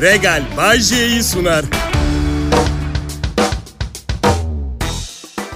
[0.00, 1.64] Regal Bajje'yi sunar.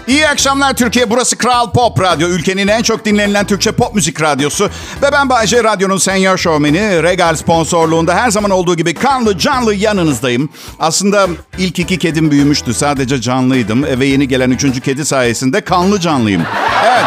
[0.06, 1.10] İyi akşamlar Türkiye.
[1.10, 2.28] Burası Kral Pop Radyo.
[2.28, 4.70] Ülkenin en çok dinlenilen Türkçe pop müzik radyosu.
[5.02, 7.02] Ve ben Bayece Radyo'nun senior şovmeni.
[7.02, 10.48] Regal sponsorluğunda her zaman olduğu gibi kanlı canlı yanınızdayım.
[10.80, 11.26] Aslında
[11.58, 12.74] ilk iki kedim büyümüştü.
[12.74, 13.82] Sadece canlıydım.
[13.82, 16.42] Ve yeni gelen üçüncü kedi sayesinde kanlı canlıyım.
[16.86, 17.04] Evet.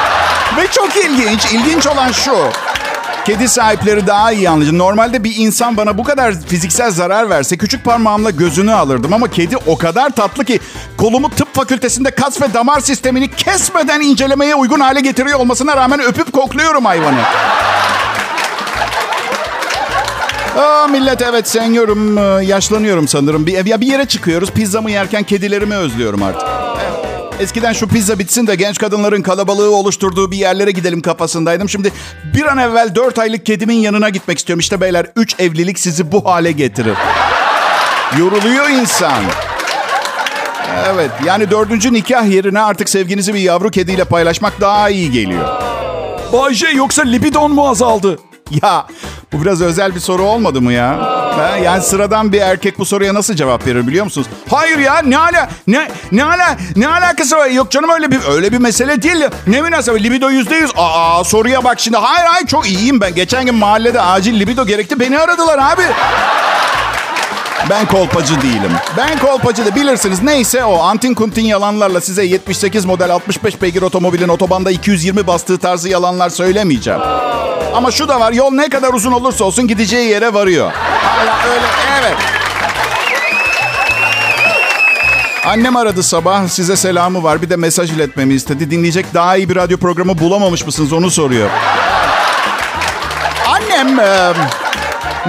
[0.58, 1.46] Ve çok ilginç.
[1.54, 2.36] İlginç olan şu.
[3.26, 4.74] Kedi sahipleri daha iyi anlayacak.
[4.74, 9.14] Normalde bir insan bana bu kadar fiziksel zarar verse küçük parmağımla gözünü alırdım.
[9.14, 10.60] Ama kedi o kadar tatlı ki
[10.98, 16.34] kolumu tıp fakültesinde kas ve damar sistemini kesmeden incelemeye uygun hale getiriyor olmasına rağmen öpüp
[16.34, 17.20] kokluyorum hayvanı.
[20.58, 23.46] Aa, millet evet senyorum yaşlanıyorum sanırım.
[23.48, 26.48] Bir, ya bir yere çıkıyoruz pizzamı yerken kedilerimi özlüyorum artık.
[27.40, 31.70] Eskiden şu pizza bitsin de genç kadınların kalabalığı oluşturduğu bir yerlere gidelim kafasındaydım.
[31.70, 31.92] Şimdi
[32.34, 34.60] bir an evvel 4 aylık kedimin yanına gitmek istiyorum.
[34.60, 36.98] İşte beyler 3 evlilik sizi bu hale getirir.
[38.20, 39.24] Yoruluyor insan.
[40.86, 45.48] Evet yani dördüncü nikah yerine artık sevginizi bir yavru kediyle paylaşmak daha iyi geliyor.
[46.34, 48.20] Bayce yoksa libidon mu azaldı?
[48.64, 48.88] Ya
[49.36, 50.98] bu biraz özel bir soru olmadı mı ya?
[51.38, 54.28] Ha, yani sıradan bir erkek bu soruya nasıl cevap verir biliyor musunuz?
[54.50, 57.48] Hayır ya ne ala ne ne ala ne alakası var?
[57.48, 59.24] Yok canım öyle bir öyle bir mesele değil.
[59.48, 60.72] Ne münasebet libido yüzde yüz.
[60.78, 61.98] Aa soruya bak şimdi.
[61.98, 63.16] Hayır hayır çok iyiyim ben.
[63.16, 65.00] Geçen gün mahallede acil libido gerekti.
[65.00, 65.84] Beni aradılar abi.
[67.70, 68.72] Ben kolpacı değilim.
[68.98, 70.24] Ben kolpacı da bilirsiniz.
[70.24, 75.90] Neyse o antin kuntin yalanlarla size 78 model 65 beygir otomobilin otobanda 220 bastığı tarzı
[75.90, 77.00] yalanlar söylemeyeceğim.
[77.74, 80.72] Ama şu da var yol ne kadar uzun olursa olsun gideceği yere varıyor.
[80.72, 81.66] Hala öyle
[82.02, 82.16] evet.
[85.46, 86.48] Annem aradı sabah.
[86.48, 87.42] Size selamı var.
[87.42, 88.72] Bir de mesaj iletmemi istedi.
[88.72, 91.50] Dinleyecek daha iyi bir radyo programı bulamamış mısınız onu soruyor.
[93.48, 94.34] Annem e,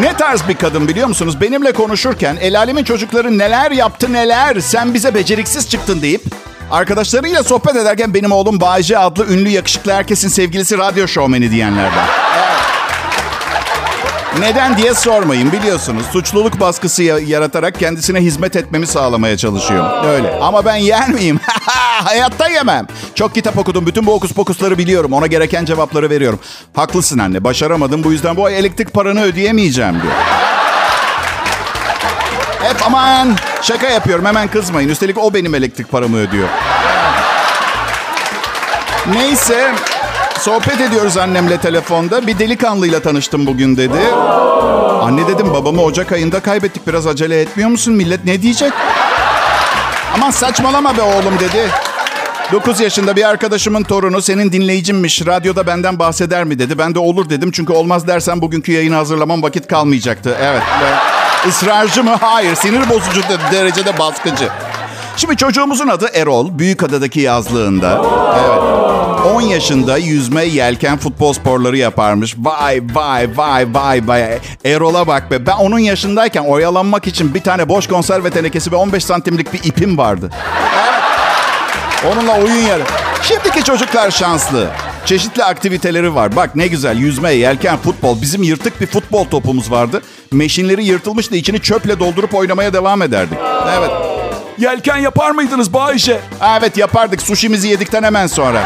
[0.00, 1.41] ne tarz bir kadın biliyor musunuz?
[1.41, 6.22] Benimle konuşurken el alemin çocukları neler yaptı neler sen bize beceriksiz çıktın deyip
[6.70, 12.25] arkadaşlarıyla sohbet ederken benim oğlum Bayce adlı ünlü yakışıklı herkesin sevgilisi radyo şovmeni diyenlerden.
[14.41, 16.06] Neden diye sormayın biliyorsunuz.
[16.12, 20.04] Suçluluk baskısı yaratarak kendisine hizmet etmemi sağlamaya çalışıyor.
[20.04, 20.38] Öyle.
[20.41, 21.41] Ama ben yer miyim?
[22.04, 22.86] Hayatta yemem.
[23.14, 23.86] Çok kitap okudum.
[23.86, 25.12] Bütün bu okus pokusları biliyorum.
[25.12, 26.41] Ona gereken cevapları veriyorum.
[26.75, 27.44] Haklısın anne.
[27.44, 28.04] Başaramadım.
[28.04, 30.14] Bu yüzden bu ay elektrik paranı ödeyemeyeceğim diyor.
[32.62, 34.25] Hep aman şaka yapıyorum.
[34.25, 34.88] Hemen kızmayın.
[34.88, 36.48] Üstelik o benim elektrik paramı ödüyor.
[39.12, 39.75] Neyse.
[40.41, 42.26] Sohbet ediyoruz annemle telefonda.
[42.26, 43.98] Bir delikanlıyla tanıştım bugün dedi.
[45.02, 46.86] Anne dedim babamı Ocak ayında kaybettik.
[46.86, 47.94] Biraz acele etmiyor musun?
[47.94, 48.72] Millet ne diyecek?
[50.14, 51.69] Aman saçmalama be oğlum dedi.
[52.52, 55.26] 9 yaşında bir arkadaşımın torunu senin dinleyicimmiş.
[55.26, 56.78] Radyoda benden bahseder mi dedi.
[56.78, 57.50] Ben de olur dedim.
[57.50, 60.36] Çünkü olmaz dersen bugünkü yayını hazırlamam vakit kalmayacaktı.
[60.42, 60.62] Evet.
[61.48, 62.16] Israrcı mı?
[62.20, 62.54] Hayır.
[62.54, 63.20] Sinir bozucu
[63.52, 64.48] derecede baskıcı.
[65.16, 66.58] Şimdi çocuğumuzun adı Erol.
[66.58, 68.02] Büyükada'daki yazlığında.
[68.46, 68.85] Evet.
[69.26, 72.34] 10 yaşında yüzme, yelken, futbol sporları yaparmış.
[72.38, 74.38] Vay vay vay vay vay.
[74.64, 75.47] Erol'a bak be.
[75.47, 79.98] Ben onun yaşındayken oyalanmak için bir tane boş konserve tenekesi ve 15 santimlik bir ipim
[79.98, 80.31] vardı.
[82.12, 82.82] Onunla oyun yarı.
[83.22, 84.69] Şimdiki çocuklar şanslı.
[85.04, 86.37] Çeşitli aktiviteleri var.
[86.37, 88.22] Bak ne güzel yüzme, yelken, futbol.
[88.22, 90.03] Bizim yırtık bir futbol topumuz vardı.
[90.32, 91.37] Meşinleri yırtılmıştı.
[91.37, 93.38] İçini çöple doldurup oynamaya devam ederdik.
[93.78, 93.91] Evet.
[94.58, 96.20] Yelken yapar mıydınız Bayşe?
[96.58, 98.62] Evet yapardık sushimizi yedikten hemen sonra.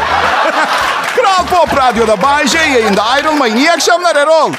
[1.41, 3.55] Kral Pop Radyo'da Bayşe yayında ayrılmayın.
[3.55, 4.51] İyi akşamlar Erol.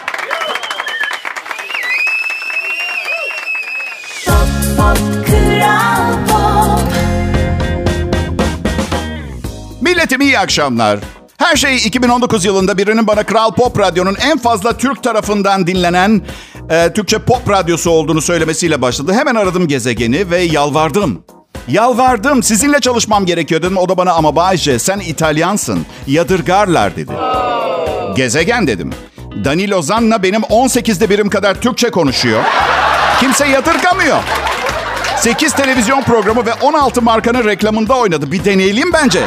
[4.26, 6.92] Pop, pop, Kral Pop.
[9.80, 10.98] Milletim iyi akşamlar.
[11.38, 16.22] Her şey 2019 yılında birinin bana Kral Pop Radyo'nun en fazla Türk tarafından dinlenen
[16.70, 19.12] e, Türkçe pop radyosu olduğunu söylemesiyle başladı.
[19.12, 21.24] Hemen aradım gezegeni ve yalvardım.
[21.68, 23.76] Yalvardım sizinle çalışmam gerekiyor dedim.
[23.76, 25.86] O da bana ama Bayce sen İtalyansın.
[26.06, 27.12] Yadırgarlar dedi.
[28.16, 28.92] Gezegen dedim.
[29.44, 32.42] Danilo Zanna benim 18'de birim kadar Türkçe konuşuyor.
[33.20, 34.18] Kimse yadırgamıyor.
[35.16, 38.32] 8 televizyon programı ve 16 markanın reklamında oynadı.
[38.32, 39.20] Bir deneyelim bence.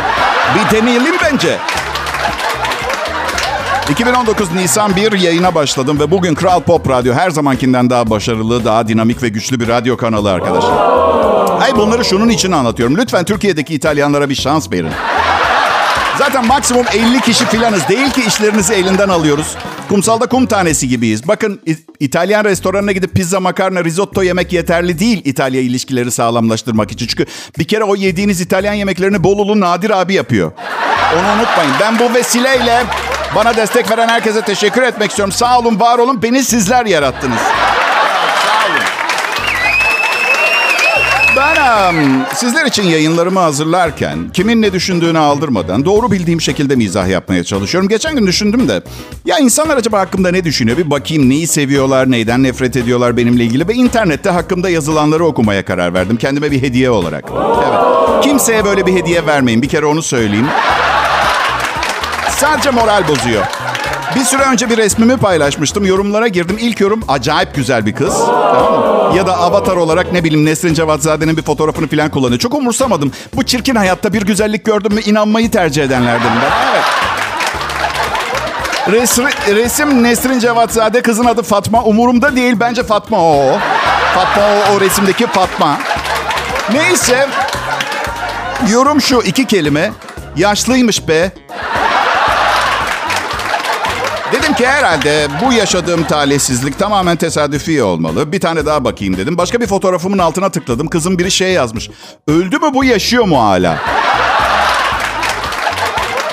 [0.55, 1.57] Bir deneyelim bence.
[3.89, 8.87] 2019 Nisan 1 yayına başladım ve bugün Kral Pop Radyo her zamankinden daha başarılı, daha
[8.87, 11.34] dinamik ve güçlü bir radyo kanalı arkadaşlar.
[11.59, 12.97] Hayır bunları şunun için anlatıyorum.
[12.97, 14.91] Lütfen Türkiye'deki İtalyanlara bir şans verin.
[16.17, 17.87] Zaten maksimum 50 kişi filanız.
[17.89, 19.55] Değil ki işlerinizi elinden alıyoruz.
[19.89, 21.27] Kumsalda kum tanesi gibiyiz.
[21.27, 21.61] Bakın
[21.99, 27.07] İtalyan restoranına gidip pizza, makarna, risotto yemek yeterli değil İtalya ilişkileri sağlamlaştırmak için.
[27.07, 27.25] Çünkü
[27.59, 30.51] bir kere o yediğiniz İtalyan yemeklerini Bolulu Nadir abi yapıyor.
[31.13, 31.71] Onu unutmayın.
[31.79, 32.83] Ben bu vesileyle
[33.35, 35.31] bana destek veren herkese teşekkür etmek istiyorum.
[35.31, 36.21] Sağ olun, var olun.
[36.21, 37.39] Beni sizler yarattınız.
[41.53, 47.89] Um, sizler için yayınlarımı hazırlarken kimin ne düşündüğünü aldırmadan doğru bildiğim şekilde mizah yapmaya çalışıyorum.
[47.89, 48.83] Geçen gün düşündüm de
[49.25, 50.77] ya insanlar acaba hakkımda ne düşünüyor?
[50.77, 55.93] Bir bakayım neyi seviyorlar, neyden nefret ediyorlar benimle ilgili ve internette hakkımda yazılanları okumaya karar
[55.93, 56.17] verdim.
[56.17, 57.25] Kendime bir hediye olarak.
[57.57, 58.23] Evet.
[58.23, 59.61] Kimseye böyle bir hediye vermeyin.
[59.61, 60.47] Bir kere onu söyleyeyim.
[62.29, 63.43] Sadece moral bozuyor.
[64.15, 65.85] Bir süre önce bir resmimi paylaşmıştım.
[65.85, 66.57] Yorumlara girdim.
[66.59, 68.19] İlk yorum acayip güzel bir kız.
[69.15, 72.39] Ya da avatar olarak ne bileyim Nesrin Cevatzade'nin bir fotoğrafını falan kullanıyor.
[72.39, 73.11] Çok umursamadım.
[73.35, 76.51] Bu çirkin hayatta bir güzellik gördüm mü inanmayı tercih edenlerden ben.
[76.71, 76.83] Evet.
[78.91, 79.25] Resim,
[79.55, 81.83] resim Nesrin Cevatzade, kızın adı Fatma.
[81.83, 83.57] Umurumda değil, bence Fatma o.
[84.15, 85.77] Fatma o, o resimdeki Fatma.
[86.73, 87.27] Neyse,
[88.71, 89.91] yorum şu iki kelime.
[90.35, 91.31] Yaşlıymış be.
[94.31, 98.31] Dedim ki herhalde bu yaşadığım talihsizlik tamamen tesadüfi olmalı.
[98.31, 99.37] Bir tane daha bakayım dedim.
[99.37, 100.87] Başka bir fotoğrafımın altına tıkladım.
[100.87, 101.89] Kızın biri şey yazmış.
[102.27, 103.77] Öldü mü bu yaşıyor mu hala?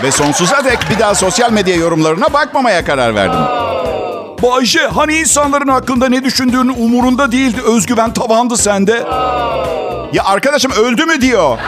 [0.02, 3.40] Ve sonsuza dek bir daha sosyal medya yorumlarına bakmamaya karar verdim.
[4.42, 7.60] Bayce hani insanların hakkında ne düşündüğünün umurunda değildi.
[7.66, 8.92] Özgüven tavandı sende.
[10.12, 11.58] Ya arkadaşım öldü mü diyor.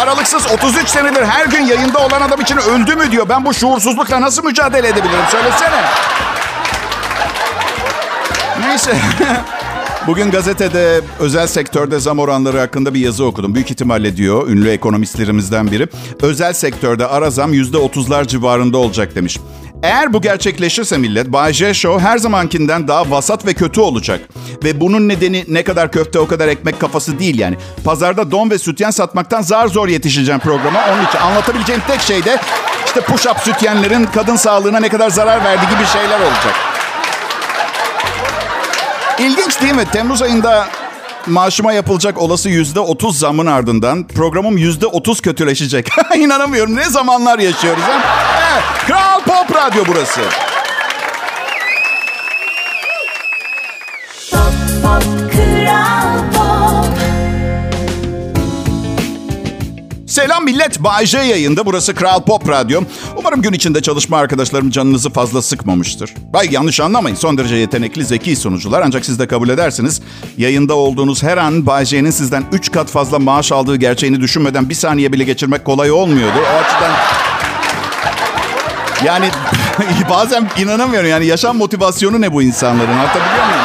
[0.00, 3.28] Aralıksız 33 senedir her gün yayında olan adam için öldü mü diyor.
[3.28, 5.82] Ben bu şuursuzlukla nasıl mücadele edebilirim söylesene.
[8.66, 8.96] Neyse.
[10.06, 13.54] Bugün gazetede özel sektörde zam oranları hakkında bir yazı okudum.
[13.54, 15.88] Büyük ihtimalle diyor ünlü ekonomistlerimizden biri.
[16.22, 19.38] Özel sektörde ara zam %30'lar civarında olacak demiş.
[19.82, 24.20] Eğer bu gerçekleşirse millet, Bay J Show her zamankinden daha vasat ve kötü olacak.
[24.64, 27.56] Ve bunun nedeni ne kadar köfte o kadar ekmek kafası değil yani.
[27.84, 30.80] Pazarda don ve sütyen satmaktan zar zor yetişeceğim programa.
[30.92, 32.38] Onun için anlatabileceğim tek şey de
[32.86, 36.54] işte push-up sütyenlerin kadın sağlığına ne kadar zarar verdiği gibi şeyler olacak.
[39.18, 39.84] İlginç değil mi?
[39.92, 40.68] Temmuz ayında
[41.26, 45.88] maaşıma yapılacak olası yüzde otuz zamın ardından programım yüzde otuz kötüleşecek.
[46.16, 46.76] İnanamıyorum.
[46.76, 48.00] Ne zamanlar yaşıyoruz ha?
[48.52, 50.20] Evet, Kral Pop Radyo burası.
[54.30, 54.52] Pop
[54.82, 56.09] pop kral
[60.10, 60.84] Selam millet.
[60.84, 61.66] Bay J yayında.
[61.66, 62.80] Burası Kral Pop Radyo.
[63.16, 66.14] Umarım gün içinde çalışma arkadaşlarım canınızı fazla sıkmamıştır.
[66.32, 67.16] Bay yanlış anlamayın.
[67.16, 68.82] Son derece yetenekli, zeki sunucular.
[68.86, 70.02] Ancak siz de kabul edersiniz.
[70.38, 74.74] Yayında olduğunuz her an Bay J'nin sizden 3 kat fazla maaş aldığı gerçeğini düşünmeden bir
[74.74, 76.38] saniye bile geçirmek kolay olmuyordu.
[76.38, 76.92] O açıdan...
[79.04, 79.28] Yani
[80.10, 81.10] bazen inanamıyorum.
[81.10, 82.92] Yani yaşam motivasyonu ne bu insanların?
[82.92, 83.60] Anlatabiliyor muyum?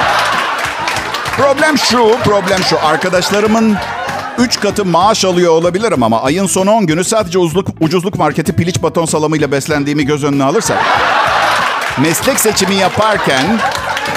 [1.38, 2.80] Problem şu, problem şu.
[2.80, 3.78] Arkadaşlarımın
[4.38, 8.84] 3 katı maaş alıyor olabilirim ama ayın son 10 günü sadece uzluk, ucuzluk marketi piliç
[8.84, 10.78] baton salamıyla beslendiğimi göz önüne alırsak...
[11.98, 13.60] meslek seçimi yaparken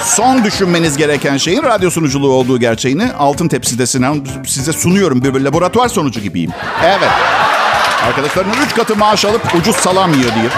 [0.05, 3.87] son düşünmeniz gereken şeyin radyo sunuculuğu olduğu gerçeğini altın tepside
[4.47, 5.25] size sunuyorum.
[5.25, 6.51] Bir laboratuvar sonucu gibiyim.
[6.85, 7.11] Evet.
[8.07, 10.49] Arkadaşlarının 3 katı maaş alıp ucuz salam yiyor diye.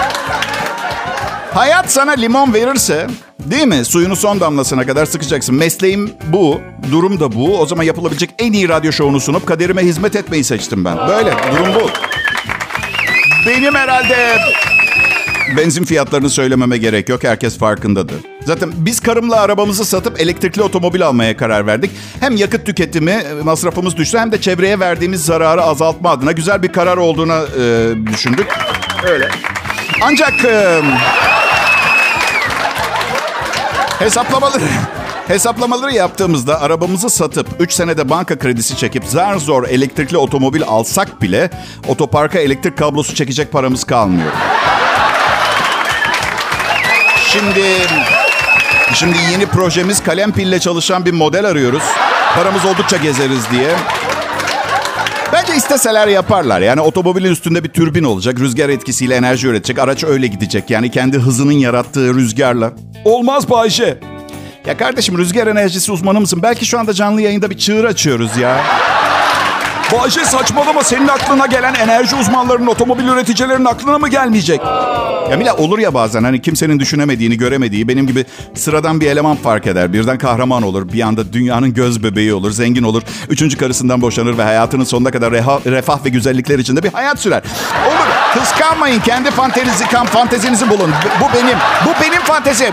[1.53, 3.07] Hayat sana limon verirse
[3.39, 3.85] değil mi?
[3.85, 5.55] Suyunu son damlasına kadar sıkacaksın.
[5.55, 6.61] Mesleğim bu,
[6.91, 7.59] durum da bu.
[7.59, 10.97] O zaman yapılabilecek en iyi radyo şovunu sunup kaderime hizmet etmeyi seçtim ben.
[11.07, 11.89] Böyle, durum bu.
[13.47, 14.37] Benim herhalde
[15.57, 17.23] benzin fiyatlarını söylememe gerek yok.
[17.23, 18.15] Herkes farkındadır.
[18.45, 21.91] Zaten biz karımla arabamızı satıp elektrikli otomobil almaya karar verdik.
[22.19, 26.97] Hem yakıt tüketimi, masrafımız düştü hem de çevreye verdiğimiz zararı azaltma adına güzel bir karar
[26.97, 28.47] olduğuna e, düşündük.
[29.09, 29.29] Öyle.
[30.01, 30.81] Ancak e,
[34.01, 34.63] Hesaplamaları
[35.27, 41.49] Hesaplamaları yaptığımızda arabamızı satıp 3 senede banka kredisi çekip zar zor elektrikli otomobil alsak bile
[41.87, 44.31] otoparka elektrik kablosu çekecek paramız kalmıyor.
[47.27, 47.63] Şimdi
[48.93, 51.83] şimdi yeni projemiz kalem pille çalışan bir model arıyoruz.
[52.35, 53.69] Paramız oldukça gezeriz diye.
[55.33, 56.61] Bence isteseler yaparlar.
[56.61, 58.39] Yani otomobilin üstünde bir türbin olacak.
[58.39, 59.79] Rüzgar etkisiyle enerji üretecek.
[59.79, 60.69] Araç öyle gidecek.
[60.69, 62.71] Yani kendi hızının yarattığı rüzgarla.
[63.05, 63.97] Olmaz Bayce.
[64.65, 66.39] Ya kardeşim rüzgar enerjisi uzmanı mısın?
[66.43, 68.61] Belki şu anda canlı yayında bir çığır açıyoruz ya.
[69.91, 74.61] Bayce saçmalama senin aklına gelen enerji uzmanlarının, otomobil üreticilerinin aklına mı gelmeyecek?
[75.31, 79.67] Ya Mila olur ya bazen hani kimsenin düşünemediğini, göremediği, benim gibi sıradan bir eleman fark
[79.67, 79.93] eder.
[79.93, 83.01] Birden kahraman olur, bir anda dünyanın göz bebeği olur, zengin olur.
[83.29, 87.41] Üçüncü karısından boşanır ve hayatının sonuna kadar reha- refah ve güzellikler içinde bir hayat sürer.
[87.87, 88.99] Olur, kıskanmayın.
[88.99, 90.91] Kendi fantezinizi, kam fantezinizi bulun.
[91.21, 92.71] Bu benim, bu benim fantezim.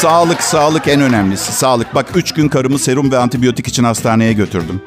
[0.00, 1.52] Sağlık, sağlık en önemlisi.
[1.52, 1.94] Sağlık.
[1.94, 4.82] Bak üç gün karımı serum ve antibiyotik için hastaneye götürdüm.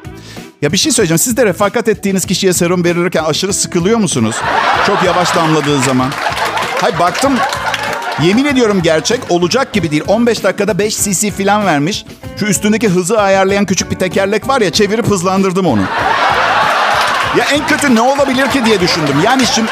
[0.62, 1.18] Ya bir şey söyleyeceğim.
[1.18, 4.36] Siz de refakat ettiğiniz kişiye serum verirken aşırı sıkılıyor musunuz?
[4.86, 6.10] Çok yavaş damladığı zaman.
[6.80, 7.32] Hay baktım
[8.22, 10.02] Yemin ediyorum gerçek olacak gibi değil.
[10.06, 12.04] 15 dakikada 5 cc falan vermiş.
[12.40, 15.82] Şu üstündeki hızı ayarlayan küçük bir tekerlek var ya çevirip hızlandırdım onu.
[17.38, 19.16] Ya en kötü ne olabilir ki diye düşündüm.
[19.24, 19.70] Yani şimdi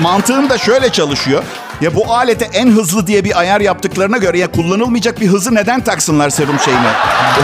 [0.00, 1.42] mantığım da şöyle çalışıyor.
[1.80, 5.80] Ya bu alete en hızlı diye bir ayar yaptıklarına göre ya kullanılmayacak bir hızı neden
[5.80, 6.90] taksınlar serum şeyine,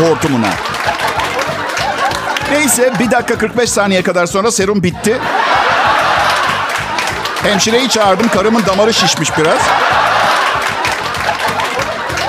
[0.00, 0.47] hortumuna?
[2.50, 5.19] Neyse bir dakika 45 saniye kadar sonra serum bitti.
[7.43, 8.28] Hemşireyi çağırdım.
[8.28, 9.59] Karımın damarı şişmiş biraz.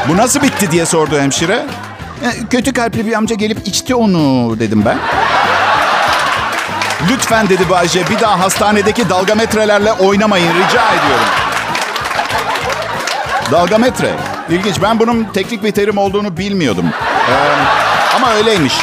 [0.07, 1.65] Bu nasıl bitti diye sordu hemşire.
[2.23, 4.97] "E, Kötü kalpli bir amca gelip içti onu dedim ben.
[7.11, 11.25] Lütfen dedi Bayce bir daha hastanedeki dalgametrelerle oynamayın rica ediyorum.
[13.51, 14.13] Dalgametre.
[14.49, 14.81] İlginç.
[14.81, 16.85] Ben bunun teknik bir terim olduğunu bilmiyordum.
[17.29, 18.73] Ee, ama öyleymiş.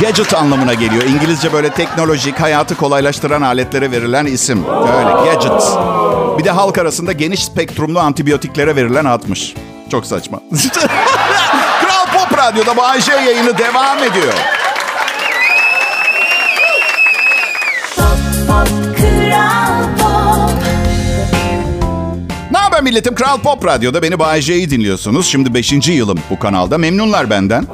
[0.00, 1.02] Gadget anlamına geliyor.
[1.02, 4.64] İngilizce böyle teknolojik, hayatı kolaylaştıran aletlere verilen isim.
[4.68, 5.62] Öyle gadget.
[6.38, 9.54] Bir de halk arasında geniş spektrumlu antibiyotiklere verilen admış.
[9.90, 10.40] Çok saçma.
[11.80, 14.32] Kral Pop Radyo'da bu Ayşe yayını devam ediyor.
[22.82, 23.14] Ne haber milletim?
[23.14, 25.26] Kral Pop Radyo'da beni Bay J'yi dinliyorsunuz.
[25.26, 25.88] Şimdi 5.
[25.88, 26.78] yılım bu kanalda.
[26.78, 27.66] Memnunlar benden.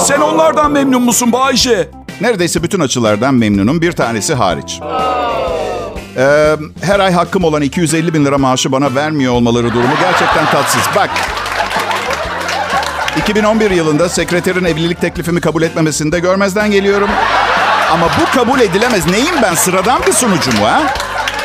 [0.00, 1.90] Sen onlardan memnun musun Bayce?
[2.20, 3.82] Neredeyse bütün açılardan memnunum.
[3.82, 4.80] Bir tanesi hariç.
[6.16, 10.82] Ee, her ay hakkım olan 250 bin lira maaşı bana vermiyor olmaları durumu gerçekten tatsız.
[10.96, 11.10] Bak.
[13.18, 17.10] 2011 yılında sekreterin evlilik teklifimi kabul etmemesini de görmezden geliyorum.
[17.92, 19.06] Ama bu kabul edilemez.
[19.06, 19.54] Neyim ben?
[19.54, 20.82] Sıradan bir sunucu mu ha?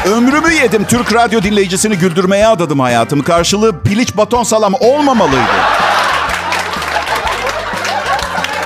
[0.05, 0.85] Ömrümü yedim.
[0.85, 3.23] Türk radyo dinleyicisini güldürmeye adadım hayatımı.
[3.23, 5.41] Karşılığı piliç baton salam olmamalıydı.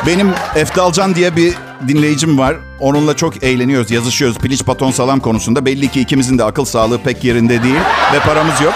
[0.08, 1.54] Benim Eftalcan diye bir
[1.88, 2.56] dinleyicim var.
[2.80, 4.38] Onunla çok eğleniyoruz, yazışıyoruz.
[4.38, 5.66] Piliç baton salam konusunda.
[5.66, 7.80] Belli ki ikimizin de akıl sağlığı pek yerinde değil
[8.14, 8.74] ve paramız yok.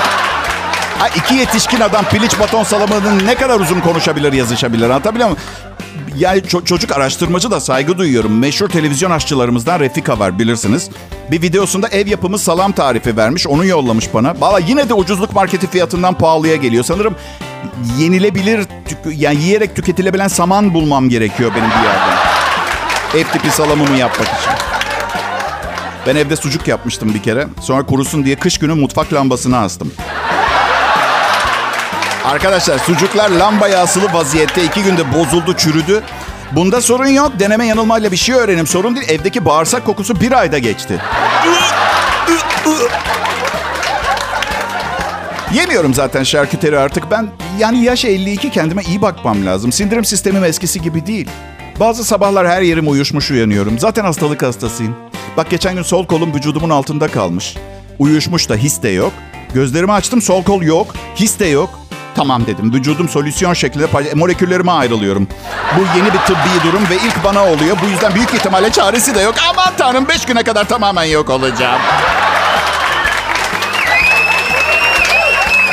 [0.99, 5.41] Ha, iki yetişkin adam piliç baton salamının ne kadar uzun konuşabilir, yazışabilir anlatabiliyor muyum?
[6.17, 8.39] Yani ço- çocuk araştırmacı da saygı duyuyorum.
[8.39, 10.89] Meşhur televizyon aşçılarımızdan Refika var bilirsiniz.
[11.31, 13.47] Bir videosunda ev yapımı salam tarifi vermiş.
[13.47, 14.33] Onu yollamış bana.
[14.39, 16.83] Valla yine de ucuzluk marketi fiyatından pahalıya geliyor.
[16.83, 17.15] Sanırım
[17.99, 18.67] yenilebilir,
[19.05, 22.17] yani yiyerek tüketilebilen saman bulmam gerekiyor benim bir yerden.
[23.15, 24.51] Ev tipi salamımı yapmak için.
[26.07, 27.47] Ben evde sucuk yapmıştım bir kere.
[27.61, 29.91] Sonra kurusun diye kış günü mutfak lambasına astım.
[32.25, 36.03] Arkadaşlar sucuklar lambaya asılı vaziyette iki günde bozuldu, çürüdü.
[36.51, 37.31] Bunda sorun yok.
[37.39, 38.67] Deneme yanılmayla bir şey öğrenim.
[38.67, 39.09] Sorun değil.
[39.09, 41.01] Evdeki bağırsak kokusu bir ayda geçti.
[45.53, 47.11] Yemiyorum zaten şarküteri artık.
[47.11, 47.27] Ben
[47.59, 49.71] yani yaş 52 kendime iyi bakmam lazım.
[49.71, 51.29] Sindirim sistemim eskisi gibi değil.
[51.79, 53.79] Bazı sabahlar her yerim uyuşmuş uyanıyorum.
[53.79, 54.95] Zaten hastalık hastasıyım.
[55.37, 57.55] Bak geçen gün sol kolum vücudumun altında kalmış.
[57.99, 59.13] Uyuşmuş da his de yok.
[59.53, 60.95] Gözlerimi açtım sol kol yok.
[61.15, 61.82] His de yok.
[62.15, 62.73] Tamam dedim.
[62.73, 65.27] Vücudum solüsyon şeklinde moleküllerime ayrılıyorum.
[65.77, 67.77] Bu yeni bir tıbbi durum ve ilk bana oluyor.
[67.83, 69.35] Bu yüzden büyük ihtimalle çaresi de yok.
[69.49, 71.81] Aman tanrım 5 güne kadar tamamen yok olacağım.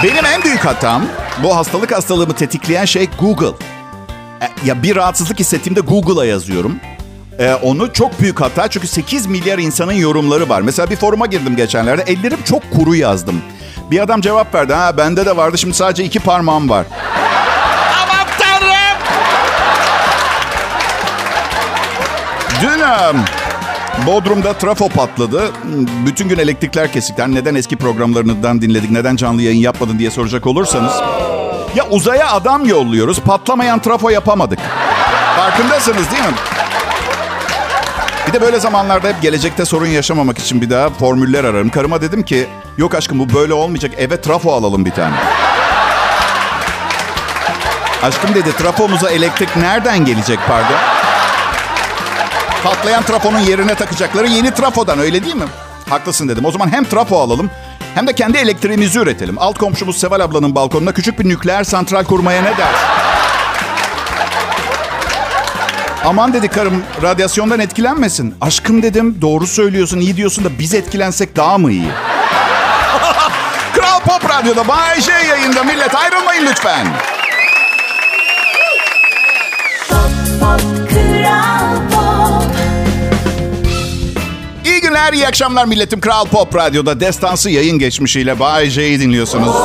[0.02, 1.02] Benim en büyük hatam
[1.42, 3.56] bu hastalık hastalığımı tetikleyen şey Google.
[4.42, 6.76] E, Ya bir rahatsızlık hissettiğimde Google'a yazıyorum.
[7.38, 10.60] E, onu çok büyük hata çünkü 8 milyar insanın yorumları var.
[10.60, 12.02] Mesela bir foruma girdim geçenlerde.
[12.02, 13.42] Ellerim çok kuru yazdım.
[13.90, 14.74] Bir adam cevap verdi.
[14.74, 16.86] Ha bende de vardı şimdi sadece iki parmağım var.
[18.02, 18.98] Aman tanrım!
[22.62, 22.80] Dün
[24.06, 25.50] Bodrum'da trafo patladı.
[26.06, 26.88] Bütün gün elektrikler.
[27.18, 30.92] Hani neden eski programlarından dinledik, neden canlı yayın yapmadın diye soracak olursanız.
[31.74, 34.58] Ya uzaya adam yolluyoruz, patlamayan trafo yapamadık.
[35.36, 36.34] Farkındasınız değil mi?
[38.30, 41.70] Bir de böyle zamanlarda hep gelecekte sorun yaşamamak için bir daha formüller ararım.
[41.70, 45.14] Karıma dedim ki, yok aşkım bu böyle olmayacak, eve trafo alalım bir tane.
[48.02, 50.76] Aşkım dedi, trafomuza elektrik nereden gelecek pardon?
[52.64, 55.46] Patlayan trafonun yerine takacakları yeni trafodan öyle değil mi?
[55.88, 56.44] Haklısın dedim.
[56.44, 57.50] O zaman hem trafo alalım
[57.94, 59.38] hem de kendi elektriğimizi üretelim.
[59.38, 62.89] Alt komşumuz Seval ablanın balkonuna küçük bir nükleer santral kurmaya ne dersin?
[66.04, 68.34] Aman dedi karım radyasyondan etkilenmesin.
[68.40, 71.88] Aşkım dedim doğru söylüyorsun iyi diyorsun da biz etkilensek daha mı iyi?
[73.74, 76.86] Kral Pop Radyo'da Bay J yayında millet ayrılmayın lütfen.
[80.40, 80.60] Pop
[84.64, 86.00] İyi günler, iyi akşamlar milletim.
[86.00, 89.56] Kral Pop Radyo'da destansı yayın geçmişiyle Bay J'yi dinliyorsunuz.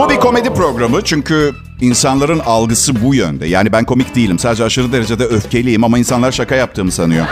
[0.00, 3.46] Bu bir komedi programı çünkü insanların algısı bu yönde.
[3.46, 4.38] Yani ben komik değilim.
[4.38, 7.26] Sadece aşırı derecede öfkeliyim ama insanlar şaka yaptığımı sanıyor.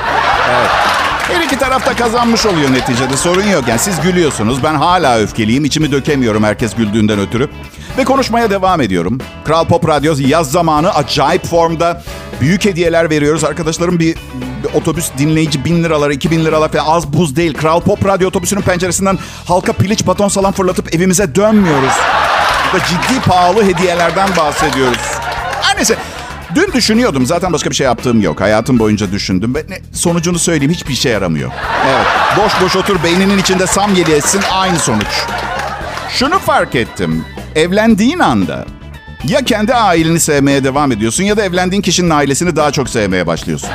[0.50, 0.70] Evet.
[1.28, 3.16] Her iki taraf da kazanmış oluyor neticede.
[3.16, 3.68] Sorun yok.
[3.68, 4.62] Yani siz gülüyorsunuz.
[4.62, 5.64] Ben hala öfkeliyim.
[5.64, 7.48] İçimi dökemiyorum herkes güldüğünden ötürü.
[7.98, 9.18] Ve konuşmaya devam ediyorum.
[9.44, 12.02] Kral Pop Radyo yaz zamanı acayip formda
[12.40, 13.44] büyük hediyeler veriyoruz.
[13.44, 14.16] Arkadaşlarım bir,
[14.62, 17.54] bir otobüs dinleyici bin liralar, iki bin liralar falan az buz değil.
[17.54, 21.92] Kral Pop Radyo otobüsünün penceresinden halka piliç baton salam fırlatıp evimize dönmüyoruz.
[22.72, 24.98] Burada ciddi pahalı hediyelerden bahsediyoruz.
[25.62, 25.96] Her neyse
[26.54, 27.26] Dün düşünüyordum.
[27.26, 28.40] Zaten başka bir şey yaptığım yok.
[28.40, 29.54] Hayatım boyunca düşündüm.
[29.54, 31.50] Ve ne, sonucunu söyleyeyim hiçbir şey yaramıyor.
[31.86, 32.06] Evet.
[32.36, 35.06] Boş boş otur beyninin içinde sam yedi etsin aynı sonuç.
[36.10, 37.24] Şunu fark ettim.
[37.54, 38.66] Evlendiğin anda
[39.28, 43.70] ya kendi aileni sevmeye devam ediyorsun ya da evlendiğin kişinin ailesini daha çok sevmeye başlıyorsun.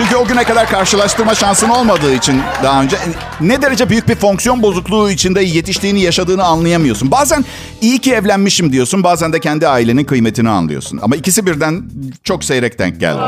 [0.00, 2.96] Çünkü o güne kadar karşılaştırma şansın olmadığı için daha önce
[3.40, 7.10] ne derece büyük bir fonksiyon bozukluğu içinde yetiştiğini, yaşadığını anlayamıyorsun.
[7.10, 7.44] Bazen
[7.80, 11.00] iyi ki evlenmişim diyorsun, bazen de kendi ailenin kıymetini anlıyorsun.
[11.02, 11.82] Ama ikisi birden
[12.24, 13.20] çok seyrek denk geldi.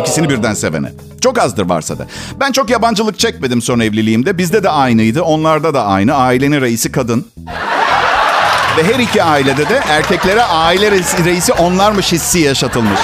[0.00, 0.92] İkisini birden sevene.
[1.20, 2.06] Çok azdır varsa da.
[2.40, 4.38] Ben çok yabancılık çekmedim son evliliğimde.
[4.38, 6.14] Bizde de aynıydı, onlarda da aynı.
[6.14, 7.26] Ailenin reisi kadın.
[8.76, 10.90] Ve her iki ailede de erkeklere aile
[11.24, 13.00] reisi, onlarmış hissi yaşatılmış.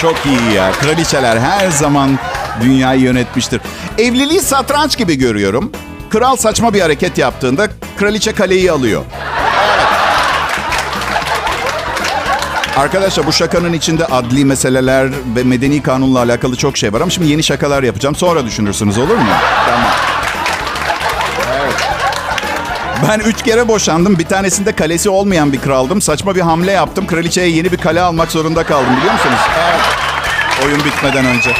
[0.00, 0.72] Çok iyi ya.
[0.72, 2.18] Kraliçeler her zaman
[2.60, 3.60] dünyayı yönetmiştir.
[3.98, 5.72] Evliliği satranç gibi görüyorum.
[6.10, 9.02] Kral saçma bir hareket yaptığında kraliçe kaleyi alıyor.
[12.76, 17.00] Arkadaşlar bu şakanın içinde adli meseleler ve medeni kanunla alakalı çok şey var.
[17.00, 18.14] Ama şimdi yeni şakalar yapacağım.
[18.14, 19.26] Sonra düşünürsünüz olur mu?
[19.66, 19.90] Tamam.
[23.02, 24.18] Ben üç kere boşandım.
[24.18, 26.00] Bir tanesinde kalesi olmayan bir kraldım.
[26.00, 27.06] Saçma bir hamle yaptım.
[27.06, 29.38] Kraliçeye yeni bir kale almak zorunda kaldım biliyor musunuz?
[29.68, 29.80] Evet.
[30.64, 31.50] Oyun bitmeden önce.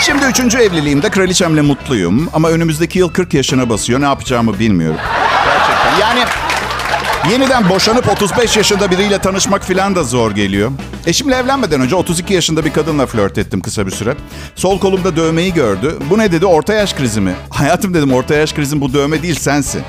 [0.00, 2.28] Şimdi üçüncü evliliğimde kraliçemle mutluyum.
[2.32, 4.00] Ama önümüzdeki yıl 40 yaşına basıyor.
[4.00, 5.00] Ne yapacağımı bilmiyorum.
[5.44, 6.00] Gerçekten.
[6.08, 6.24] Yani
[7.32, 10.70] yeniden boşanıp 35 yaşında biriyle tanışmak falan da zor geliyor.
[11.06, 14.14] Eşimle evlenmeden önce 32 yaşında bir kadınla flört ettim kısa bir süre.
[14.56, 15.96] Sol kolumda dövmeyi gördü.
[16.10, 16.46] Bu ne dedi?
[16.46, 17.34] Orta yaş krizi mi?
[17.50, 19.82] Hayatım dedim orta yaş krizin bu dövme değil sensin.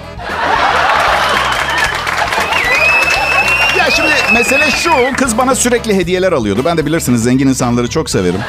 [3.77, 4.91] Ya şimdi mesele şu.
[5.17, 6.61] Kız bana sürekli hediyeler alıyordu.
[6.65, 8.39] Ben de bilirsiniz zengin insanları çok severim.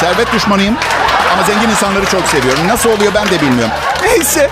[0.00, 0.74] Servet düşmanıyım.
[1.32, 2.68] Ama zengin insanları çok seviyorum.
[2.68, 3.74] Nasıl oluyor ben de bilmiyorum.
[4.04, 4.50] Neyse.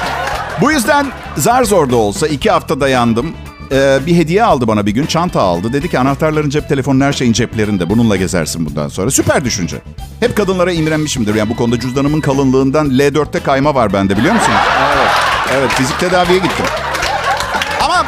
[0.60, 3.32] Bu yüzden zar zor da olsa iki hafta dayandım.
[3.72, 5.06] Ee, bir hediye aldı bana bir gün.
[5.06, 5.72] Çanta aldı.
[5.72, 7.90] Dedi ki anahtarların cep telefonun her şeyin ceplerinde.
[7.90, 9.10] Bununla gezersin bundan sonra.
[9.10, 9.76] Süper düşünce.
[10.20, 11.34] Hep kadınlara imrenmişimdir.
[11.34, 14.58] Yani bu konuda cüzdanımın kalınlığından L4'te kayma var bende biliyor musunuz?
[14.96, 15.08] Evet.
[15.58, 16.64] Evet fizik tedaviye gittim.
[17.84, 18.06] Ama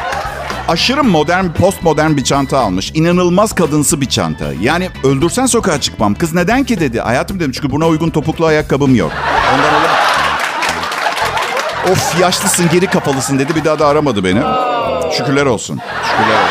[0.69, 2.93] aşırı modern, postmodern bir çanta almış.
[2.95, 4.45] İnanılmaz kadınsı bir çanta.
[4.61, 6.15] Yani öldürsen sokağa çıkmam.
[6.15, 7.01] Kız neden ki dedi.
[7.01, 9.13] Hayatım dedim çünkü buna uygun topuklu ayakkabım yok.
[9.55, 9.89] Ondan olur.
[11.93, 13.55] Of yaşlısın geri kafalısın dedi.
[13.57, 14.41] Bir daha da aramadı beni.
[15.13, 15.81] Şükürler olsun.
[16.11, 16.49] Şükürler olsun.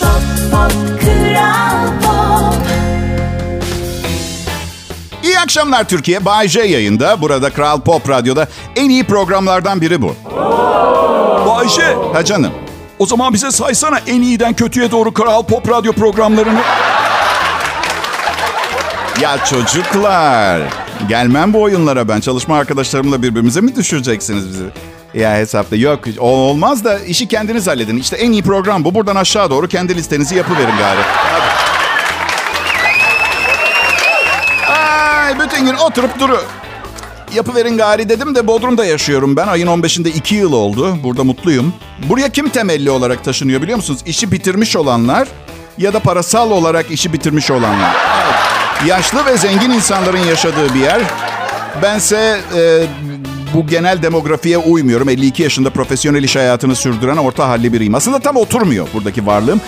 [0.00, 2.54] Pop Pop Kral Pop
[5.24, 6.24] İyi akşamlar Türkiye.
[6.24, 7.20] Bay J yayında.
[7.22, 10.14] Burada Kral Pop Radyo'da en iyi programlardan biri bu.
[11.48, 12.52] Bayşe, Ha canım.
[12.98, 16.60] o zaman bize saysana en iyiden kötüye doğru Kral Pop Radyo programlarını.
[19.20, 20.60] Ya çocuklar.
[21.08, 22.20] Gelmem bu oyunlara ben.
[22.20, 24.64] Çalışma arkadaşlarımla birbirimize mi düşüreceksiniz bizi?
[25.14, 26.00] Ya hesapta yok.
[26.18, 27.96] Olmaz da işi kendiniz halledin.
[27.98, 28.94] İşte en iyi program bu.
[28.94, 31.00] Buradan aşağı doğru kendi listenizi yapıverin gari.
[34.68, 36.40] Ay bütün gün oturup duru.
[37.34, 39.46] Yapıverin gari dedim de Bodrum'da yaşıyorum ben.
[39.48, 40.96] Ayın 15'inde 2 yıl oldu.
[41.02, 41.74] Burada mutluyum.
[42.08, 44.00] Buraya kim temelli olarak taşınıyor biliyor musunuz?
[44.06, 45.28] İşi bitirmiş olanlar
[45.78, 47.96] ya da parasal olarak işi bitirmiş olanlar.
[48.24, 48.65] Evet.
[48.84, 51.00] Yaşlı ve zengin insanların yaşadığı bir yer.
[51.82, 52.82] Bense e,
[53.54, 55.08] bu genel demografiye uymuyorum.
[55.08, 57.94] 52 yaşında profesyonel iş hayatını sürdüren orta halli biriyim.
[57.94, 59.60] Aslında tam oturmuyor buradaki varlığım.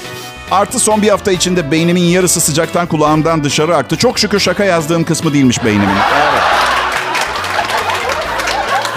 [0.51, 3.97] Artı son bir hafta içinde beynimin yarısı sıcaktan kulağımdan dışarı aktı.
[3.97, 5.89] Çok şükür şaka yazdığım kısmı değilmiş beynimin.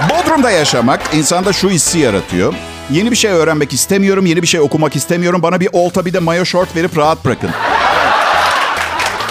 [0.09, 2.53] Bodrum'da yaşamak insanda şu hissi yaratıyor.
[2.91, 5.41] Yeni bir şey öğrenmek istemiyorum, yeni bir şey okumak istemiyorum.
[5.41, 7.49] Bana bir olta bir de mayo short verip rahat bırakın.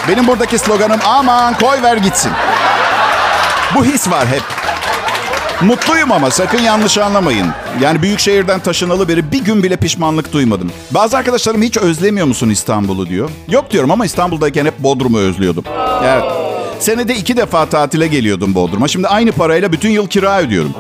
[0.09, 2.33] Benim buradaki sloganım aman koy ver gitsin.
[3.75, 4.43] Bu his var hep.
[5.63, 7.47] Mutluyum ama sakın yanlış anlamayın.
[7.81, 10.73] Yani büyük şehirden taşınalı beri bir gün bile pişmanlık duymadım.
[10.91, 13.31] Bazı arkadaşlarım hiç özlemiyor musun İstanbul'u diyor.
[13.49, 15.65] Yok diyorum ama İstanbul'dayken hep Bodrum'u özlüyordum.
[16.05, 16.25] Evet.
[16.79, 18.89] Senede iki defa tatile geliyordum Bodrum'a.
[18.89, 20.75] Şimdi aynı parayla bütün yıl kira ödüyorum.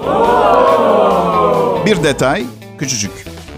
[1.86, 2.44] Bir detay,
[2.78, 3.10] küçücük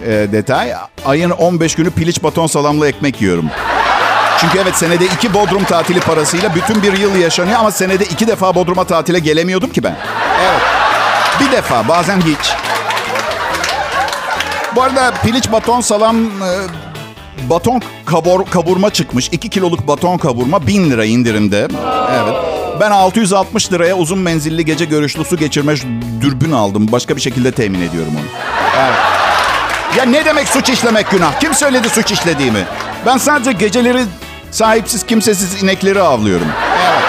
[0.06, 0.72] e, detay.
[1.04, 3.50] Ayın 15 günü piliç baton salamlı ekmek yiyorum.
[4.42, 8.54] Çünkü evet senede iki Bodrum tatili parasıyla bütün bir yıl yaşanıyor ama senede iki defa
[8.54, 9.96] Bodrum'a tatile gelemiyordum ki ben.
[10.42, 10.60] Evet.
[11.40, 12.52] Bir defa bazen hiç.
[14.76, 16.50] Bu arada piliç baton salam e,
[17.50, 19.28] baton kabur, kaburma çıkmış.
[19.32, 21.68] 2 kiloluk baton kaburma 1000 lira indirimde.
[22.10, 22.34] Evet.
[22.80, 25.74] Ben 660 liraya uzun menzilli gece görüşlü su geçirme
[26.20, 26.92] dürbün aldım.
[26.92, 28.26] Başka bir şekilde temin ediyorum onu.
[28.78, 28.98] Evet.
[29.98, 31.40] Ya ne demek suç işlemek günah?
[31.40, 32.64] Kim söyledi suç işlediğimi?
[33.06, 34.04] Ben sadece geceleri
[34.52, 36.48] sahipsiz kimsesiz inekleri avlıyorum.
[36.86, 37.02] Evet.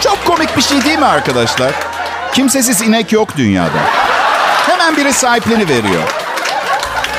[0.00, 1.72] Çok komik bir şey değil mi arkadaşlar?
[2.32, 3.78] Kimsesiz inek yok dünyada.
[4.66, 6.02] Hemen biri sahipleni veriyor.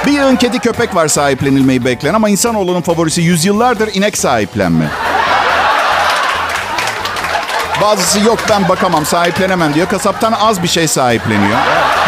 [0.05, 4.85] Bir yığın kedi köpek var sahiplenilmeyi bekleyen ama insanoğlunun favorisi yüzyıllardır inek sahiplenme.
[7.81, 9.87] Bazısı yok ben bakamam sahiplenemem diyor.
[9.89, 11.57] Kasaptan az bir şey sahipleniyor.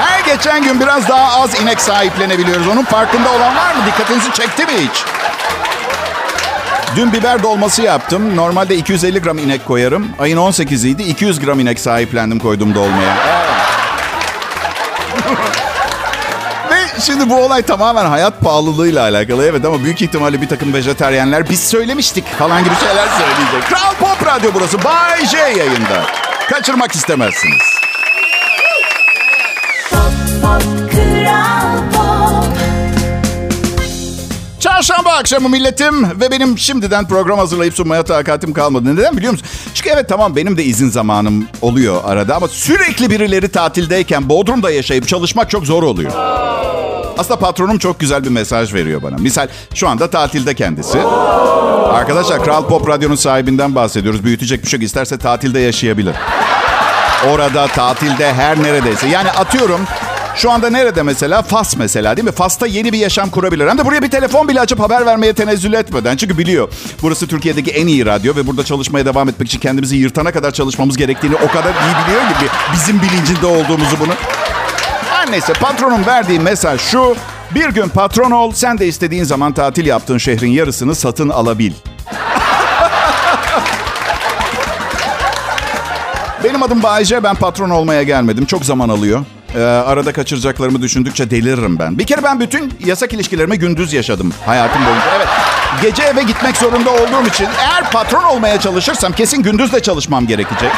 [0.01, 2.67] Her geçen gün biraz daha az inek sahiplenebiliyoruz.
[2.67, 3.81] Onun farkında olan var mı?
[3.85, 5.05] Dikkatinizi çekti mi hiç?
[6.95, 8.35] Dün biber dolması yaptım.
[8.37, 10.07] Normalde 250 gram inek koyarım.
[10.19, 11.01] Ayın 18'iydi.
[11.01, 13.15] 200 gram inek sahiplendim koydum dolmaya.
[16.71, 19.45] Ve şimdi bu olay tamamen hayat pahalılığıyla alakalı.
[19.45, 23.69] Evet ama büyük ihtimalle bir takım vejeteryenler biz söylemiştik falan gibi şeyler söyleyecek.
[23.69, 24.83] Kral Pop Radyo burası.
[24.83, 26.05] Bay J yayında.
[26.49, 27.80] Kaçırmak istemezsiniz.
[34.81, 38.95] Çarşamba akşamı milletim ve benim şimdiden program hazırlayıp sunmaya takatim kalmadı.
[38.95, 39.47] Neden biliyor musun?
[39.73, 45.07] Çünkü evet tamam benim de izin zamanım oluyor arada ama sürekli birileri tatildeyken Bodrum'da yaşayıp
[45.07, 46.11] çalışmak çok zor oluyor.
[47.17, 49.15] Aslında patronum çok güzel bir mesaj veriyor bana.
[49.15, 50.99] Misal şu anda tatilde kendisi.
[51.93, 54.23] Arkadaşlar Kral Pop Radyo'nun sahibinden bahsediyoruz.
[54.23, 54.83] Büyütecek bir şey.
[54.83, 56.15] İsterse tatilde yaşayabilir.
[57.29, 59.07] Orada, tatilde, her neredeyse.
[59.07, 59.81] Yani atıyorum
[60.35, 61.41] şu anda nerede mesela?
[61.41, 62.31] Fas mesela değil mi?
[62.31, 63.67] Fas'ta yeni bir yaşam kurabilir.
[63.67, 66.17] Hem de buraya bir telefon bile açıp haber vermeye tenezzül etmeden.
[66.17, 66.69] Çünkü biliyor.
[67.01, 70.97] Burası Türkiye'deki en iyi radyo ve burada çalışmaya devam etmek için kendimizi yırtana kadar çalışmamız
[70.97, 72.49] gerektiğini o kadar iyi biliyor gibi.
[72.73, 74.13] Bizim bilincinde olduğumuzu bunu.
[75.09, 77.15] Her neyse patronun verdiği mesaj şu.
[77.55, 81.71] Bir gün patron ol, sen de istediğin zaman tatil yaptığın şehrin yarısını satın alabil.
[86.43, 88.45] Benim adım Bayce, ben patron olmaya gelmedim.
[88.45, 89.25] Çok zaman alıyor.
[89.55, 91.97] Ee, arada kaçıracaklarımı düşündükçe deliririm ben.
[91.97, 95.05] Bir kere ben bütün yasak ilişkilerimi gündüz yaşadım hayatım boyunca.
[95.15, 95.27] Evet,
[95.81, 100.71] gece eve gitmek zorunda olduğum için eğer patron olmaya çalışırsam kesin gündüz de çalışmam gerekecek.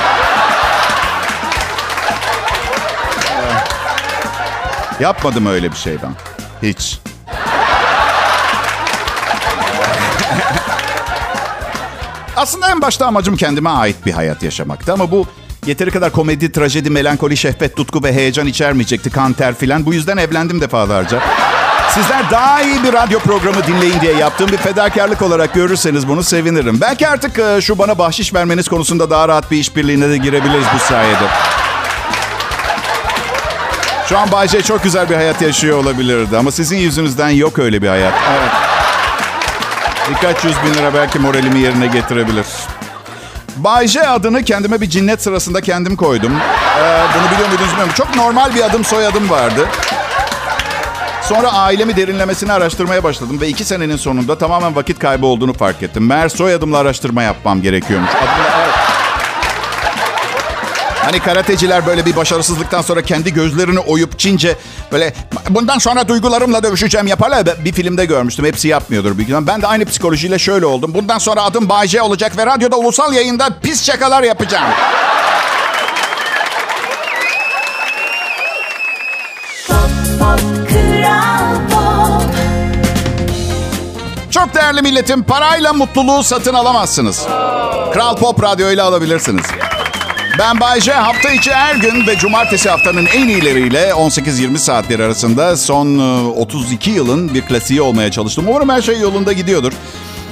[4.99, 6.12] Ee, Yapmadım öyle bir şey ben.
[6.69, 6.99] Hiç.
[12.36, 15.25] Aslında en başta amacım kendime ait bir hayat yaşamaktı ama bu
[15.65, 19.10] yeteri kadar komedi, trajedi, melankoli, şehvet, tutku ve heyecan içermeyecekti.
[19.10, 19.86] Kan, ter filan.
[19.86, 21.19] Bu yüzden evlendim defalarca.
[21.89, 26.82] Sizler daha iyi bir radyo programı dinleyin diye yaptığım bir fedakarlık olarak görürseniz bunu sevinirim.
[26.82, 30.80] Belki artık e, şu bana bahşiş vermeniz konusunda daha rahat bir işbirliğine de girebiliriz bu
[30.80, 31.28] sayede.
[34.10, 37.88] Şu an Bayce çok güzel bir hayat yaşıyor olabilirdi ama sizin yüzünüzden yok öyle bir
[37.88, 38.13] hayat.
[38.32, 38.52] Evet.
[40.10, 42.45] Birkaç yüz bin lira belki moralimi yerine getirebilir.
[43.57, 46.31] Bayce adını kendime bir cinnet sırasında kendim koydum.
[46.79, 47.93] Ee, bunu biliyor muydunuz bilmiyorum.
[47.97, 49.67] Çok normal bir adım soyadım vardı.
[51.21, 56.07] Sonra ailemi derinlemesine araştırmaya başladım ve iki senenin sonunda tamamen vakit kaybı olduğunu fark ettim.
[56.07, 58.09] Meğer soyadımla araştırma yapmam gerekiyormuş.
[58.09, 58.62] Adımla.
[61.05, 64.57] Hani karateciler böyle bir başarısızlıktan sonra kendi gözlerini oyup Çince
[64.91, 65.13] böyle
[65.49, 67.65] bundan sonra duygularımla dövüşeceğim yaparlar.
[67.65, 68.45] Bir filmde görmüştüm.
[68.45, 69.47] Hepsi yapmıyordur büyük ihtimalle.
[69.47, 70.93] Ben de aynı psikolojiyle şöyle oldum.
[70.93, 74.71] Bundan sonra adım Bayce olacak ve radyoda ulusal yayında pis şakalar yapacağım.
[84.31, 87.25] Çok değerli milletim parayla mutluluğu satın alamazsınız.
[87.93, 89.45] Kral Pop Radyo ile alabilirsiniz.
[90.39, 95.99] Ben Bayce hafta içi her gün ve cumartesi haftanın en iyileriyle 18-20 saatleri arasında son
[95.99, 98.45] e, 32 yılın bir klasiği olmaya çalıştım.
[98.47, 99.73] Umarım her şey yolunda gidiyordur.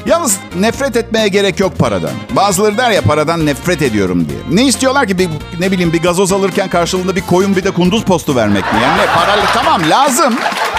[0.05, 2.11] Yalnız nefret etmeye gerek yok paradan.
[2.35, 4.39] Bazıları der ya paradan nefret ediyorum diye.
[4.51, 8.03] Ne istiyorlar ki bir, ne bileyim bir gazoz alırken karşılığında bir koyun bir de kunduz
[8.03, 8.79] postu vermek mi?
[8.83, 10.33] Yani paralı tamam lazım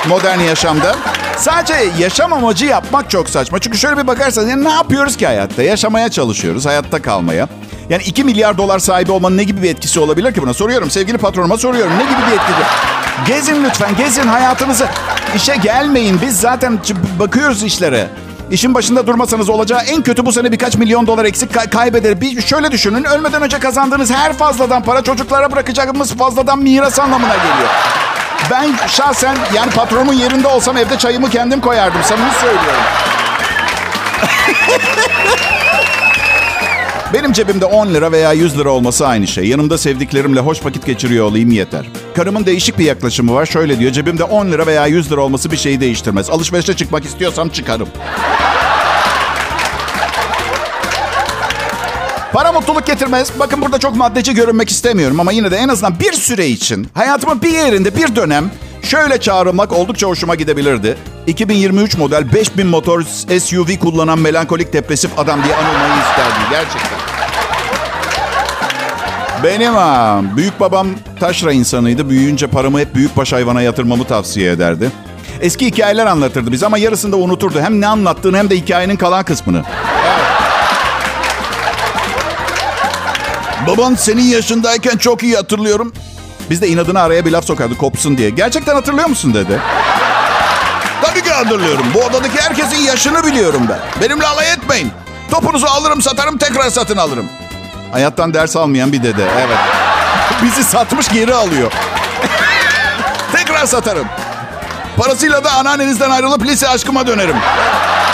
[0.08, 0.96] modern yaşamda.
[1.36, 3.58] Sadece yaşam amacı yapmak çok saçma.
[3.58, 5.62] Çünkü şöyle bir bakarsanız yani ne yapıyoruz ki hayatta?
[5.62, 7.48] Yaşamaya çalışıyoruz, hayatta kalmaya.
[7.92, 10.54] Yani 2 milyar dolar sahibi olmanın ne gibi bir etkisi olabilir ki buna?
[10.54, 11.92] Soruyorum sevgili patronuma soruyorum.
[11.98, 12.62] Ne gibi bir etkisi?
[13.26, 14.86] Gezin lütfen, gezin hayatınızı.
[15.36, 16.20] İşe gelmeyin.
[16.22, 16.78] Biz zaten
[17.18, 18.08] bakıyoruz işlere.
[18.50, 22.20] İşin başında durmasanız olacağı en kötü bu sene birkaç milyon dolar eksik kay- kaybeder.
[22.20, 23.04] Bir şöyle düşünün.
[23.04, 27.68] Ölmeden önce kazandığınız her fazladan para çocuklara bırakacağımız fazladan miras anlamına geliyor.
[28.50, 32.02] Ben şahsen yani patronumun yerinde olsam evde çayımı kendim koyardım.
[32.02, 32.82] Samimi söylüyorum.
[37.12, 39.44] Benim cebimde 10 lira veya 100 lira olması aynı şey.
[39.44, 41.86] Yanımda sevdiklerimle hoş vakit geçiriyor olayım yeter.
[42.16, 43.46] Karımın değişik bir yaklaşımı var.
[43.46, 43.92] Şöyle diyor.
[43.92, 46.30] Cebimde 10 lira veya 100 lira olması bir şeyi değiştirmez.
[46.30, 47.88] Alışverişe çıkmak istiyorsam çıkarım.
[52.32, 53.32] Para mutluluk getirmez.
[53.38, 57.42] Bakın burada çok maddeci görünmek istemiyorum ama yine de en azından bir süre için hayatımın
[57.42, 58.50] bir yerinde bir dönem
[58.82, 60.96] şöyle çağrılmak oldukça hoşuma gidebilirdi.
[61.26, 63.02] 2023 model 5000 motor
[63.40, 67.01] SUV kullanan melankolik depresif adam diye anılmayı isterdim gerçekten.
[69.44, 70.88] Benim ha, büyük babam
[71.20, 72.10] taşra insanıydı.
[72.10, 74.90] Büyüyünce paramı hep büyükbaş hayvana yatırmamı tavsiye ederdi.
[75.40, 77.60] Eski hikayeler anlatırdı bize ama yarısında unuturdu.
[77.60, 79.62] Hem ne anlattığını hem de hikayenin kalan kısmını.
[83.66, 85.92] Baban senin yaşındayken çok iyi hatırlıyorum.
[86.50, 88.30] Biz de inadına araya bir laf sokardı kopsun diye.
[88.30, 89.60] Gerçekten hatırlıyor musun dedi.
[91.02, 91.86] Tabii ki hatırlıyorum.
[91.94, 93.78] Bu odadaki herkesin yaşını biliyorum ben.
[94.00, 94.90] Benimle alay etmeyin.
[95.30, 97.26] Topunuzu alırım satarım tekrar satın alırım.
[97.92, 99.24] Hayattan ders almayan bir dede.
[99.38, 99.58] Evet.
[100.42, 101.72] Bizi satmış geri alıyor.
[103.32, 104.06] tekrar satarım.
[104.96, 107.36] Parasıyla da anneannenizden ayrılıp lise aşkıma dönerim.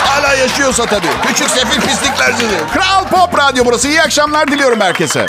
[0.05, 1.07] Hala yaşıyorsa tabii.
[1.27, 2.57] Küçük sefil pislikler sizi.
[2.73, 3.87] Kral Pop Radyo burası.
[3.87, 5.25] İyi akşamlar diliyorum herkese.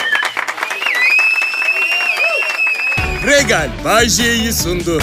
[3.25, 4.09] Regal Bay
[4.53, 5.01] sundu.